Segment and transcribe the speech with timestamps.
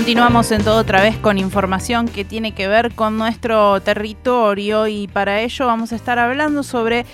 [0.00, 5.08] Continuamos en todo otra vez con información que tiene que ver con nuestro territorio y
[5.08, 7.04] para ello vamos a estar hablando sobre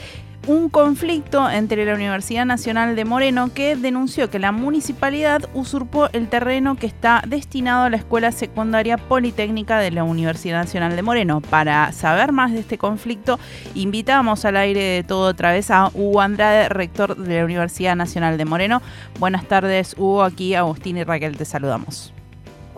[0.47, 6.29] un conflicto entre la Universidad Nacional de Moreno que denunció que la municipalidad usurpó el
[6.29, 11.41] terreno que está destinado a la Escuela Secundaria Politécnica de la Universidad Nacional de Moreno.
[11.41, 13.41] Para saber más de este conflicto,
[13.75, 18.39] invitamos al aire de todo otra vez a Hugo Andrade, rector de la Universidad Nacional
[18.39, 18.81] de Moreno.
[19.19, 20.23] Buenas tardes, Hugo.
[20.23, 22.13] Aquí Agustín y Raquel te saludamos.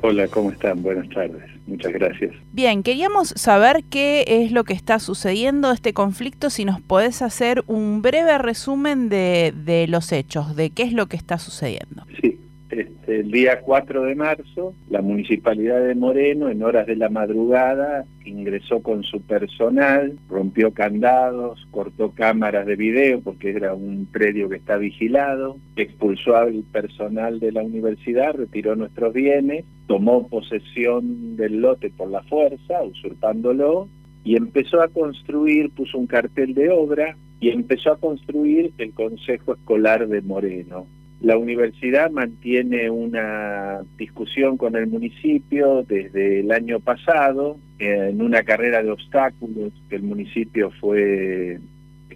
[0.01, 0.83] Hola, ¿cómo están?
[0.83, 1.43] Buenas tardes.
[1.67, 2.35] Muchas gracias.
[2.53, 7.65] Bien, queríamos saber qué es lo que está sucediendo este conflicto, si nos podés hacer
[7.67, 12.05] un breve resumen de, de los hechos, de qué es lo que está sucediendo.
[12.23, 12.38] Sí,
[12.71, 18.05] este, el día 4 de marzo, la Municipalidad de Moreno, en horas de la madrugada,
[18.25, 24.57] ingresó con su personal, rompió candados, cortó cámaras de video porque era un predio que
[24.57, 31.91] está vigilado, expulsó al personal de la universidad, retiró nuestros bienes, tomó posesión del lote
[31.91, 33.89] por la fuerza, usurpándolo,
[34.25, 39.55] y empezó a construir, puso un cartel de obra, y empezó a construir el Consejo
[39.55, 40.87] Escolar de Moreno
[41.21, 48.83] la universidad mantiene una discusión con el municipio desde el año pasado en una carrera
[48.83, 51.59] de obstáculos que el municipio fue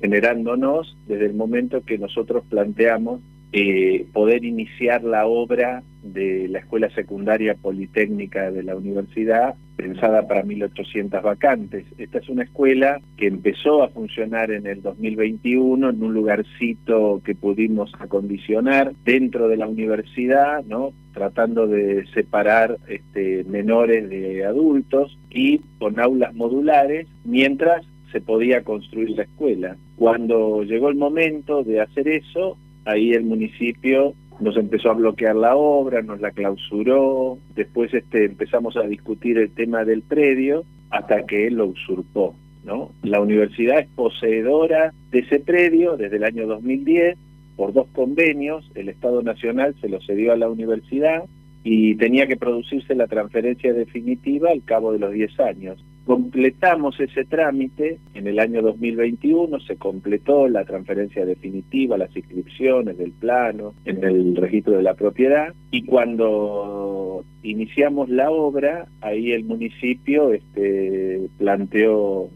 [0.01, 3.21] generándonos desde el momento que nosotros planteamos
[3.53, 10.45] eh, poder iniciar la obra de la Escuela Secundaria Politécnica de la Universidad, pensada para
[10.45, 11.85] 1.800 vacantes.
[11.99, 17.35] Esta es una escuela que empezó a funcionar en el 2021 en un lugarcito que
[17.35, 20.93] pudimos acondicionar dentro de la universidad, ¿no?
[21.13, 29.11] tratando de separar este, menores de adultos y con aulas modulares, mientras se podía construir
[29.11, 29.77] la escuela.
[29.97, 35.57] Cuando llegó el momento de hacer eso, ahí el municipio nos empezó a bloquear la
[35.57, 41.47] obra, nos la clausuró, después este, empezamos a discutir el tema del predio hasta que
[41.47, 42.35] él lo usurpó.
[42.65, 42.91] ¿no?
[43.03, 47.17] La universidad es poseedora de ese predio desde el año 2010
[47.57, 51.25] por dos convenios, el Estado Nacional se lo cedió a la universidad
[51.65, 55.85] y tenía que producirse la transferencia definitiva al cabo de los 10 años.
[56.05, 63.13] Completamos ese trámite en el año 2021, se completó la transferencia definitiva, las inscripciones del
[63.13, 70.33] plano en el registro de la propiedad y cuando iniciamos la obra, ahí el municipio
[70.33, 72.31] este, planteó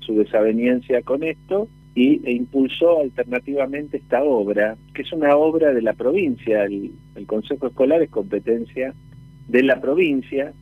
[0.00, 5.82] su desaveniencia con esto y, e impulsó alternativamente esta obra, que es una obra de
[5.82, 6.92] la provincia, el,
[7.26, 8.94] Consejo Escolar es competencia
[9.46, 10.52] de la provincia,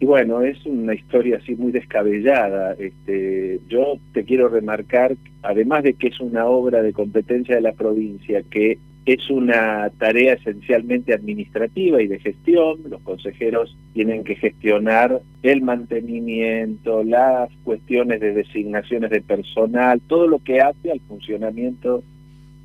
[0.00, 2.72] y bueno, es una historia así muy descabellada.
[2.78, 7.72] Este, yo te quiero remarcar, además de que es una obra de competencia de la
[7.72, 12.78] provincia, que es una tarea esencialmente administrativa y de gestión.
[12.88, 20.38] Los consejeros tienen que gestionar el mantenimiento, las cuestiones de designaciones de personal, todo lo
[20.38, 22.02] que hace al funcionamiento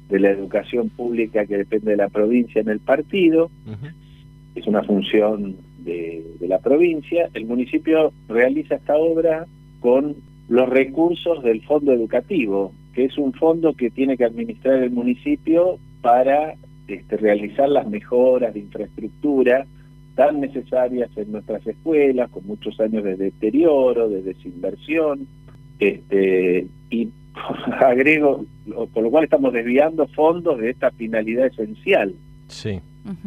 [0.08, 3.52] de la educación pública que depende de la provincia en el partido.
[4.56, 7.30] Es una función de, la provincia.
[7.34, 9.46] El municipio realiza esta obra
[9.80, 10.16] con
[10.50, 15.80] los recursos del fondo educativo, que es un fondo que tiene que administrar el municipio
[16.02, 16.56] para
[16.88, 19.66] este, realizar las mejoras de infraestructura
[20.16, 25.28] tan necesarias en nuestras escuelas, con muchos años de deterioro, de desinversión,
[25.80, 27.10] este, y
[27.80, 28.46] agrego,
[28.94, 32.14] por lo cual estamos desviando fondos de esta finalidad esencial.
[32.48, 32.80] Sí.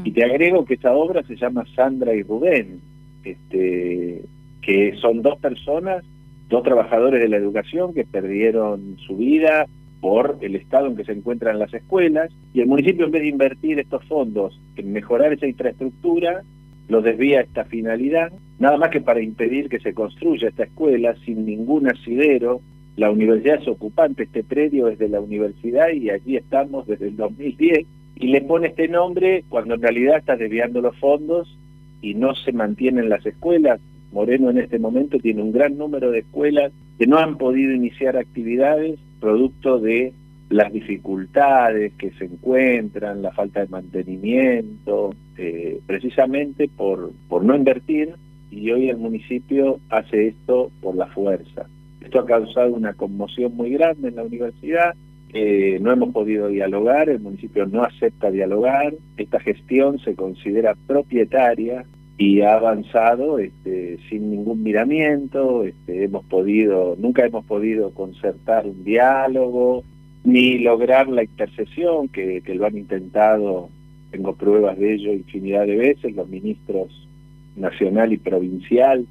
[0.04, 2.80] Y te agrego que esa obra se llama Sandra y Rubén,
[3.22, 4.22] este,
[4.60, 6.04] que son dos personas,
[6.48, 9.66] dos trabajadores de la educación que perdieron su vida
[10.00, 13.28] por el estado en que se encuentran las escuelas, y el municipio en vez de
[13.28, 16.42] invertir estos fondos en mejorar esa infraestructura,
[16.88, 21.14] lo desvía a esta finalidad, nada más que para impedir que se construya esta escuela
[21.24, 22.60] sin ningún asidero.
[22.96, 27.16] La universidad es ocupante, este predio es de la universidad y allí estamos desde el
[27.16, 31.56] 2010, y le pone este nombre cuando en realidad está desviando los fondos
[32.02, 33.80] y no se mantienen las escuelas.
[34.12, 38.16] Moreno en este momento tiene un gran número de escuelas que no han podido iniciar
[38.16, 40.12] actividades producto de
[40.50, 48.14] las dificultades que se encuentran, la falta de mantenimiento, eh, precisamente por, por no invertir
[48.50, 51.66] y hoy el municipio hace esto por la fuerza.
[52.00, 54.94] Esto ha causado una conmoción muy grande en la universidad,
[55.34, 61.84] eh, no hemos podido dialogar, el municipio no acepta dialogar, esta gestión se considera propietaria
[62.16, 68.84] y ha avanzado este, sin ningún miramiento, este, hemos podido, nunca hemos podido concertar un
[68.84, 69.84] diálogo,
[70.24, 73.68] ni lograr la intercesión, que, que lo han intentado,
[74.10, 77.06] tengo pruebas de ello infinidad de veces, los ministros
[77.54, 79.06] nacional y provincial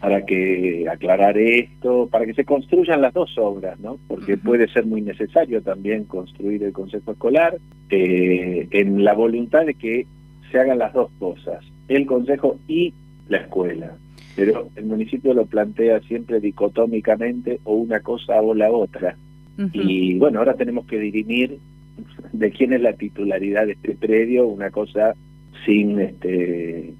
[0.00, 3.98] para que aclarar esto, para que se construyan las dos obras, ¿no?
[4.06, 7.58] Porque puede ser muy necesario también construir el Consejo Escolar
[7.90, 10.06] eh, en la voluntad de que
[10.50, 12.94] se hagan las dos cosas, el Consejo y
[13.28, 13.96] la escuela.
[14.36, 19.16] Pero el municipio lo plantea siempre dicotómicamente o una cosa o la otra.
[19.72, 21.58] Y bueno, ahora tenemos que dirimir
[22.32, 25.14] de quién es la titularidad de este predio, una cosa
[25.66, 26.94] sin este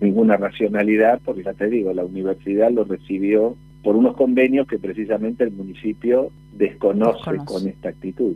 [0.00, 5.44] ninguna racionalidad, porque ya te digo, la universidad lo recibió por unos convenios que precisamente
[5.44, 8.34] el municipio desconoce, con esta actitud.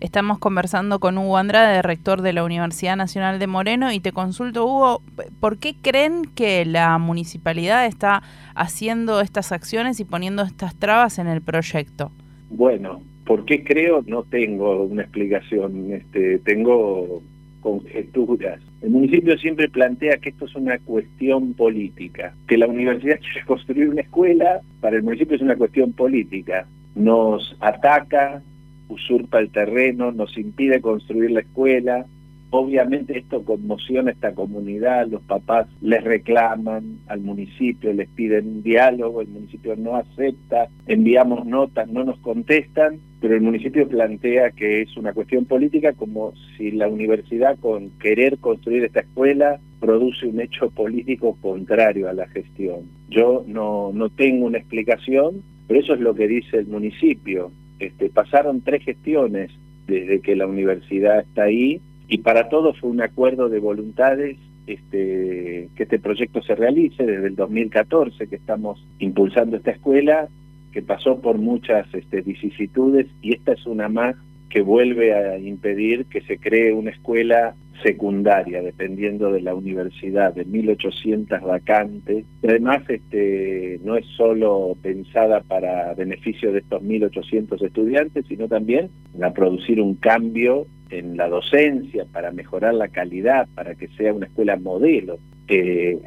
[0.00, 4.64] Estamos conversando con Hugo Andrade, rector de la Universidad Nacional de Moreno, y te consulto,
[4.64, 5.02] Hugo,
[5.40, 8.22] ¿por qué creen que la municipalidad está
[8.54, 12.12] haciendo estas acciones y poniendo estas trabas en el proyecto?
[12.48, 14.04] Bueno, ¿por qué creo?
[14.06, 17.20] No tengo una explicación, este, tengo
[17.60, 18.60] conjeturas.
[18.80, 23.88] El municipio siempre plantea que esto es una cuestión política, que la universidad quiere construir
[23.88, 26.66] una escuela, para el municipio es una cuestión política.
[26.94, 28.42] Nos ataca,
[28.88, 32.06] usurpa el terreno, nos impide construir la escuela,
[32.50, 38.62] Obviamente esto conmociona a esta comunidad, los papás les reclaman al municipio, les piden un
[38.62, 44.80] diálogo, el municipio no acepta, enviamos notas, no nos contestan, pero el municipio plantea que
[44.80, 50.40] es una cuestión política como si la universidad con querer construir esta escuela produce un
[50.40, 52.88] hecho político contrario a la gestión.
[53.10, 57.52] Yo no, no tengo una explicación, pero eso es lo que dice el municipio.
[57.78, 59.50] Este, pasaron tres gestiones
[59.86, 65.68] desde que la universidad está ahí y para todos fue un acuerdo de voluntades este,
[65.76, 70.28] que este proyecto se realice desde el 2014 que estamos impulsando esta escuela
[70.72, 74.16] que pasó por muchas este, vicisitudes y esta es una más
[74.50, 80.46] que vuelve a impedir que se cree una escuela secundaria, dependiendo de la universidad, de
[80.46, 82.24] 1.800 vacantes.
[82.42, 89.32] Además, este, no es solo pensada para beneficio de estos 1.800 estudiantes, sino también para
[89.32, 94.56] producir un cambio en la docencia, para mejorar la calidad, para que sea una escuela
[94.56, 95.18] modelo.
[95.48, 95.98] Eh,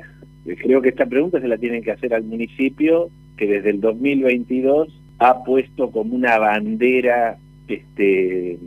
[0.61, 4.99] creo que esta pregunta se la tienen que hacer al municipio, que desde el 2022
[5.19, 7.37] ha puesto como una bandera
[7.67, 8.57] este,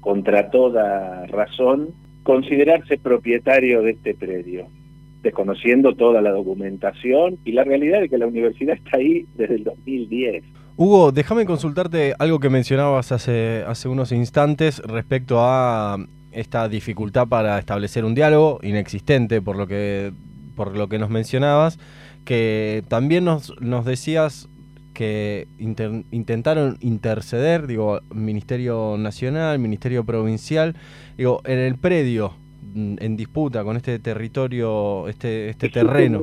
[0.00, 1.88] contra toda razón
[2.22, 4.66] considerarse propietario de este predio,
[5.22, 9.64] desconociendo toda la documentación y la realidad de que la universidad está ahí desde el
[9.64, 10.44] 2010.
[10.76, 17.60] Hugo, déjame consultarte algo que mencionabas hace, hace unos instantes respecto a esta dificultad para
[17.60, 20.12] establecer un diálogo inexistente por lo que,
[20.56, 21.78] por lo que nos mencionabas,
[22.24, 24.48] que también nos, nos decías
[24.94, 25.46] que
[26.10, 30.74] intentaron interceder, digo, Ministerio Nacional, Ministerio Provincial,
[31.16, 32.32] digo, en el predio
[32.74, 36.20] mm, en disputa con este territorio, este, este terreno.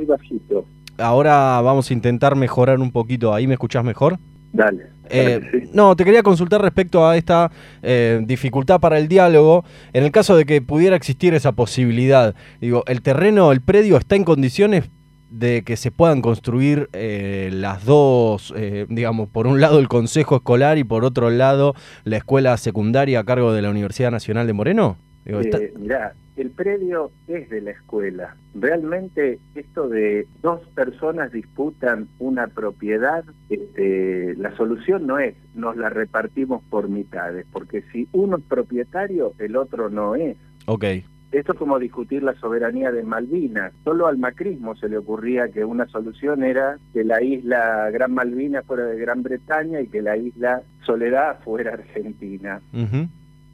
[0.98, 3.34] Ahora vamos a intentar mejorar un poquito.
[3.34, 4.20] ¿Ahí me escuchás mejor?
[4.54, 4.88] Dale.
[5.10, 7.52] Eh, no, te quería consultar respecto a esta
[7.82, 9.66] eh, dificultad para el diálogo.
[9.94, 14.16] En el caso de que pudiera existir esa posibilidad, digo, ¿el terreno, el predio está
[14.16, 14.90] en condiciones
[15.32, 20.36] de que se puedan construir eh, las dos, eh, digamos, por un lado el Consejo
[20.36, 21.74] Escolar y por otro lado
[22.04, 24.98] la escuela secundaria a cargo de la Universidad Nacional de Moreno?
[25.26, 28.36] Eh, mirá, el predio es de la escuela.
[28.56, 35.90] Realmente esto de dos personas disputan una propiedad, este, la solución no es nos la
[35.90, 40.38] repartimos por mitades, porque si uno es propietario, el otro no es.
[40.66, 40.86] Ok.
[41.32, 43.72] Esto es como discutir la soberanía de Malvinas.
[43.86, 48.66] Solo al macrismo se le ocurría que una solución era que la isla Gran Malvinas
[48.66, 52.60] fuera de Gran Bretaña y que la isla Soledad fuera Argentina.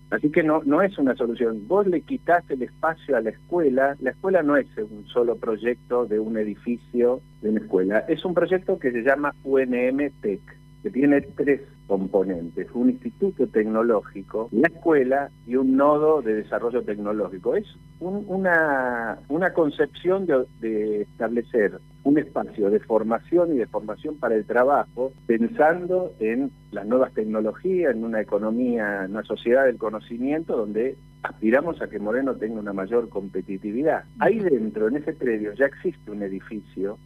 [0.10, 1.68] Así que no, no es una solución.
[1.68, 3.98] Vos le quitas el espacio a la escuela.
[4.00, 8.00] La escuela no es un solo proyecto de un edificio de una escuela.
[8.08, 10.42] Es un proyecto que se llama UNM TEC,
[10.88, 17.56] que tiene tres componentes, un instituto tecnológico, la escuela y un nodo de desarrollo tecnológico.
[17.56, 17.66] Es
[18.00, 24.46] una, una concepción de, de, establecer un espacio de formación y de formación para el
[24.46, 30.96] trabajo, pensando en las nuevas tecnologías, en una economía, en una sociedad del conocimiento donde
[31.24, 34.06] aspiramos a que Moreno tenga una mayor competitividad.
[34.20, 36.98] Ahí dentro, en ese predio, ya existe un edificio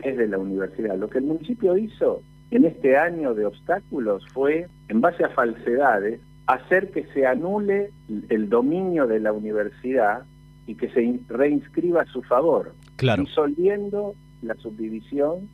[0.00, 0.96] que es de la universidad.
[0.96, 6.20] Lo que el municipio hizo en este año de obstáculos fue, en base a falsedades,
[6.46, 7.90] hacer que se anule
[8.28, 10.24] el dominio de la universidad
[10.66, 13.24] y que se reinscriba a su favor, claro.
[13.24, 15.48] disolviendo la subdivisión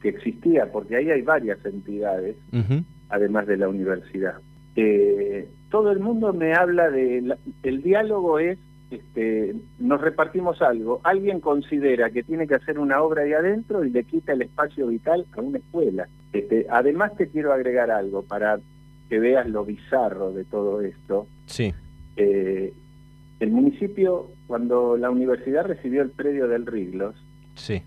[0.00, 2.36] que existía, porque ahí hay varias entidades,
[3.08, 4.34] además de la universidad.
[4.74, 7.36] Eh, todo el mundo me habla de...
[7.62, 8.58] el diálogo es
[8.92, 11.00] este, nos repartimos algo.
[11.02, 14.86] Alguien considera que tiene que hacer una obra ahí adentro y le quita el espacio
[14.86, 16.08] vital a una escuela.
[16.32, 18.58] Este, además te quiero agregar algo para
[19.08, 21.26] que veas lo bizarro de todo esto.
[21.46, 21.74] Sí.
[22.16, 22.72] Eh,
[23.40, 27.14] el municipio, cuando la universidad recibió el predio del Riglos,
[27.54, 27.82] sí.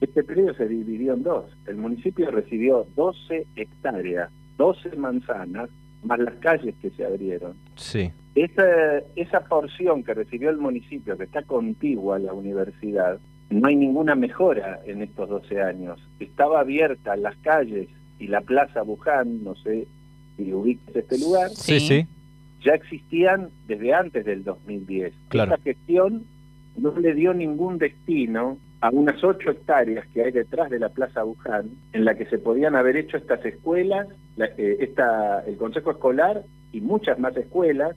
[0.00, 1.44] este predio se dividió en dos.
[1.66, 5.68] El municipio recibió 12 hectáreas, 12 manzanas,
[6.04, 7.54] más las calles que se abrieron.
[7.76, 8.10] Sí.
[8.34, 13.18] Esa, esa porción que recibió el municipio, que está contigua a la universidad,
[13.52, 16.00] no hay ninguna mejora en estos 12 años.
[16.20, 19.86] Estaba abierta las calles y la Plaza Buján, no sé
[20.36, 21.50] si ubiques este lugar.
[21.50, 22.06] Sí, sí.
[22.64, 25.12] Ya existían desde antes del 2010.
[25.28, 25.54] Claro.
[25.54, 26.24] Esta gestión
[26.76, 31.22] no le dio ningún destino a unas 8 hectáreas que hay detrás de la Plaza
[31.22, 35.92] Buján, en la que se podían haber hecho estas escuelas, la, eh, esta, el Consejo
[35.92, 36.42] Escolar
[36.72, 37.96] y muchas más escuelas,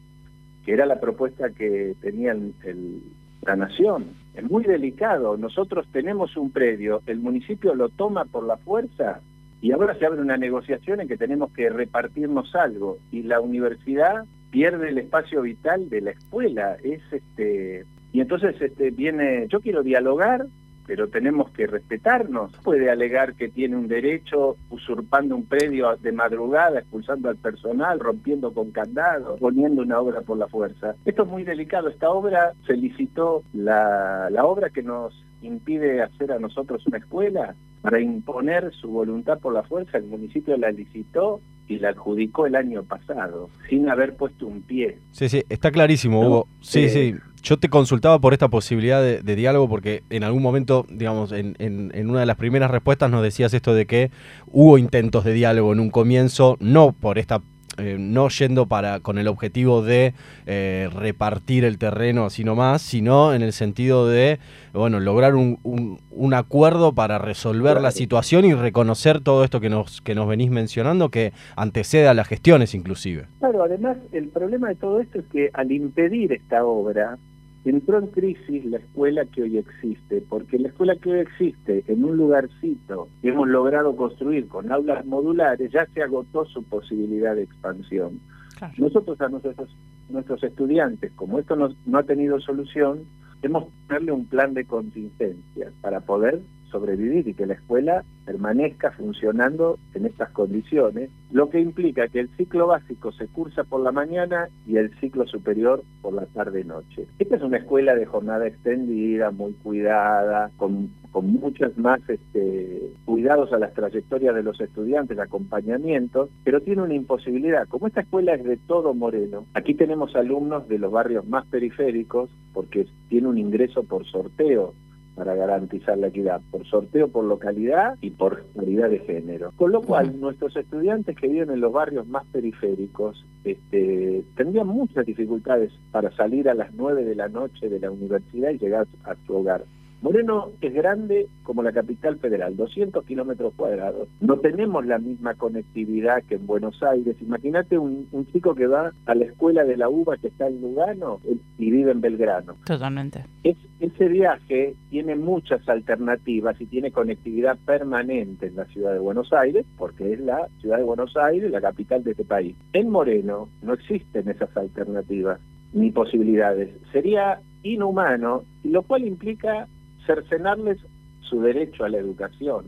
[0.66, 3.02] que era la propuesta que tenía el, el,
[3.42, 4.25] la Nación.
[4.36, 5.38] Es muy delicado.
[5.38, 9.22] Nosotros tenemos un predio, el municipio lo toma por la fuerza
[9.62, 14.26] y ahora se abre una negociación en que tenemos que repartirnos algo y la universidad
[14.52, 16.78] pierde el espacio vital de la escuela.
[16.84, 20.46] Es este y entonces este viene, yo quiero dialogar,
[20.86, 22.52] pero tenemos que respetarnos.
[22.64, 28.54] Puede alegar que tiene un derecho usurpando un predio de madrugada, expulsando al personal, rompiendo
[28.54, 30.96] con candados, poniendo una obra por la fuerza.
[31.06, 31.90] Esto es muy delicado.
[31.90, 37.56] Esta obra se licitó, la, la obra que nos impide hacer a nosotros una escuela,
[37.82, 42.56] para imponer su voluntad por la fuerza, el municipio la licitó y la adjudicó el
[42.56, 44.98] año pasado, sin haber puesto un pie.
[45.12, 46.28] Sí, sí, está clarísimo, ¿No?
[46.28, 46.48] Hugo.
[46.62, 47.16] Sí, eh, sí.
[47.46, 51.56] Yo te consultaba por esta posibilidad de, de diálogo porque en algún momento, digamos, en,
[51.60, 54.10] en, en, una de las primeras respuestas nos decías esto de que
[54.48, 57.44] hubo intentos de diálogo en un comienzo, no por esta
[57.78, 60.16] eh, no yendo para con el objetivo de
[60.48, 64.40] eh, repartir el terreno así nomás, sino en el sentido de
[64.74, 67.82] bueno lograr un, un, un acuerdo para resolver claro.
[67.82, 72.16] la situación y reconocer todo esto que nos que nos venís mencionando que antecede a
[72.16, 73.28] las gestiones inclusive.
[73.38, 77.20] Claro, además el problema de todo esto es que al impedir esta obra
[77.66, 82.04] entró en crisis la escuela que hoy existe, porque la escuela que hoy existe en
[82.04, 87.44] un lugarcito que hemos logrado construir con aulas modulares ya se agotó su posibilidad de
[87.44, 88.20] expansión.
[88.58, 88.74] Claro.
[88.78, 89.76] Nosotros a nuestros,
[90.10, 93.06] nuestros estudiantes, como esto no, no ha tenido solución,
[93.42, 96.42] hemos darle un plan de contingencia para poder
[96.76, 102.30] sobrevivir y que la escuela permanezca funcionando en estas condiciones, lo que implica que el
[102.36, 107.08] ciclo básico se cursa por la mañana y el ciclo superior por la tarde-noche.
[107.18, 113.54] Esta es una escuela de jornada extendida, muy cuidada, con, con muchos más este, cuidados
[113.54, 117.70] a las trayectorias de los estudiantes, acompañamiento, pero tiene una imposibilidad.
[117.70, 122.30] Como esta escuela es de todo Moreno, aquí tenemos alumnos de los barrios más periféricos,
[122.54, 124.74] porque tiene un ingreso por sorteo
[125.16, 129.52] para garantizar la equidad, por sorteo por localidad y por paridad de género.
[129.56, 130.20] Con lo cual, uh -huh.
[130.20, 136.50] nuestros estudiantes que viven en los barrios más periféricos este, tendrían muchas dificultades para salir
[136.50, 139.64] a las 9 de la noche de la universidad y llegar a su hogar.
[140.02, 144.08] Moreno es grande como la capital federal, 200 kilómetros cuadrados.
[144.20, 147.16] No tenemos la misma conectividad que en Buenos Aires.
[147.22, 150.62] Imagínate un, un, chico que va a la escuela de la UBA que está en
[150.62, 151.20] Lugano
[151.58, 152.56] y vive en Belgrano.
[152.66, 153.26] Totalmente.
[153.44, 159.32] Es, ese viaje tiene muchas alternativas y tiene conectividad permanente en la ciudad de Buenos
[159.34, 162.56] Aires, porque es la ciudad de Buenos Aires, la capital de este país.
[162.74, 165.40] En Moreno no existen esas alternativas
[165.74, 166.70] ni posibilidades.
[166.92, 169.68] Sería inhumano, lo cual implica
[170.06, 170.78] cercenarles
[171.22, 172.66] su derecho a la educación.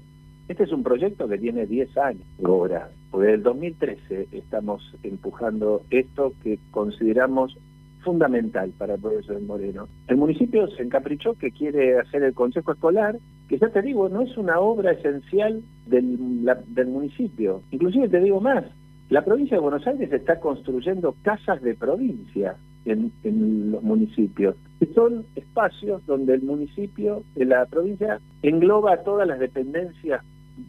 [0.47, 2.89] Este es un proyecto que tiene 10 años ahora.
[3.11, 7.57] Desde el 2013 estamos empujando esto que consideramos
[8.01, 9.89] fundamental para el progreso de Moreno.
[10.07, 13.17] El municipio se encaprichó que quiere hacer el consejo escolar,
[13.49, 17.61] que ya te digo, no es una obra esencial del, del municipio.
[17.71, 18.63] Inclusive te digo más,
[19.09, 23.11] la provincia de Buenos Aires está construyendo casas de provincia en,
[23.71, 30.23] los municipios, que son espacios donde el municipio de la provincia engloba todas las dependencias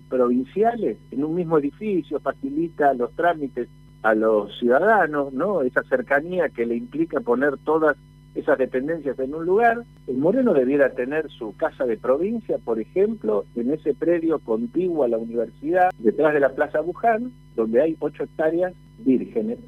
[0.08, 3.68] provinciales en un mismo edificio, facilita los trámites
[4.02, 5.62] a los ciudadanos, ¿no?
[5.62, 7.96] Esa cercanía que le implica poner todas
[8.34, 9.82] esas dependencias en un lugar.
[10.06, 15.08] El Moreno debiera tener su casa de provincia, por ejemplo, en ese predio contiguo a
[15.08, 19.58] la universidad, detrás de la Plaza Buján, donde hay ocho hectáreas vírgenes.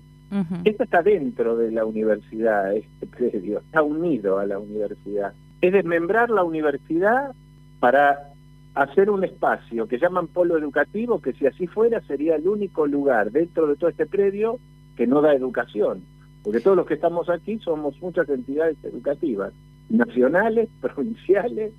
[0.65, 5.33] Esto está dentro de la universidad, este predio, está unido a la universidad.
[5.61, 7.33] Es desmembrar la universidad
[7.81, 8.31] para
[8.75, 13.33] hacer un espacio que llaman polo educativo, que si así fuera sería el único lugar
[13.33, 14.59] dentro de todo este predio
[14.97, 16.03] que no da educación.
[16.43, 19.53] porque todos los que estamos aquí somos muchas entidades educativas,
[19.91, 21.73] nacionales, provinciales,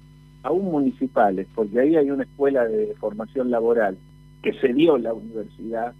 [0.43, 3.97] aún municipales, porque ahí hay una escuela de formación laboral
[4.43, 5.93] que se dio la universidad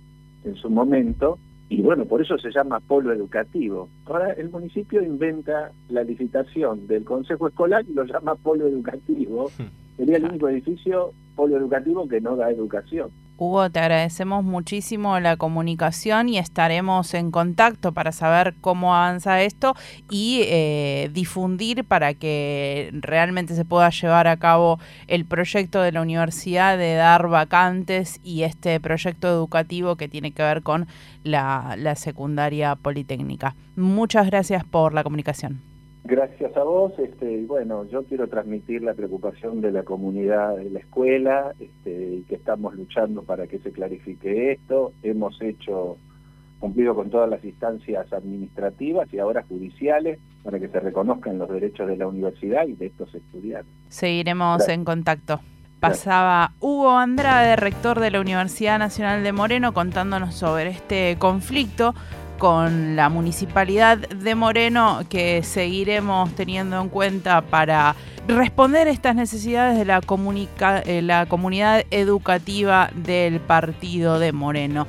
[0.44, 1.40] en su momento,
[1.72, 3.88] y bueno, por eso se llama polo educativo.
[4.06, 9.50] Ahora el municipio inventa la licitación del consejo escolar y lo llama polo educativo.
[9.96, 13.10] Sería el único edificio polo educativo que no da educación.
[13.44, 19.76] Hugo, te agradecemos muchísimo la comunicación y estaremos en contacto para saber cómo avanza esto
[20.12, 26.04] y eh, difundir para que realmente se pueda llevar a cabo el proyecto de la
[26.04, 30.86] universidad de dar vacantes y este proyecto educativo que tiene que ver con
[31.24, 33.56] la, la secundaria politécnica.
[33.76, 35.71] Muchas gracias por la comunicación.
[36.04, 40.80] Gracias a vos, este, bueno, yo quiero transmitir la preocupación de la comunidad de la
[40.80, 44.94] escuela, este, y que estamos luchando para que se clarifique esto.
[45.04, 45.98] Hemos hecho,
[46.60, 51.88] cumplido con todas las instancias administrativas y ahora judiciales para que se reconozcan los derechos
[51.88, 53.72] de la universidad y de estos estudiantes.
[53.90, 55.40] Seguiremos en contacto.
[55.80, 61.96] Pasaba Hugo Andrade, rector de la Universidad Nacional de Moreno, contándonos sobre este conflicto
[62.42, 67.96] con la municipalidad de Moreno que seguiremos teniendo en cuenta para
[68.28, 70.02] responder estas necesidades de la,
[70.86, 74.88] eh, la comunidad educativa del partido de Moreno.